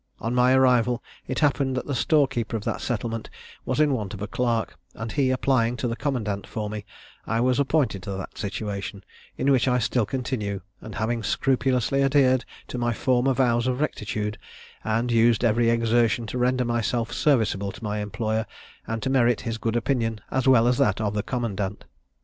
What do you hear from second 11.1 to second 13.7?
scrupulously adhered to my former vows